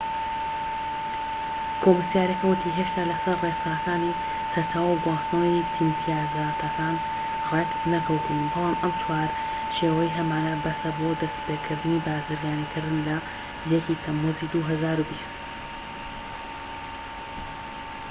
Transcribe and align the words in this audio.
کۆمسیارەکە 1.83 2.45
ووتی 2.47 2.75
هێشتا 2.77 3.03
لە 3.11 3.17
سەر 3.23 3.37
ڕێساکانی 3.43 4.17
سەرچاوە 4.53 4.91
و 4.91 5.01
گواستنەوەی 5.05 5.65
ئیمتیازاتەکان 5.75 6.95
ڕێک 7.51 7.69
نەکەوتووین 7.93 8.49
بەڵام 8.51 8.75
ئەم 8.81 8.93
چوارچێوەیەی 9.01 10.15
هەمانە 10.17 10.53
بەسە 10.63 10.89
بۆ 10.97 11.07
دەستپێكردنی 11.21 12.03
بازرگانیکردن 12.07 12.97
لە 13.07 13.17
1ی 13.73 13.97
تەموزی 14.05 14.47
2020 14.53 15.31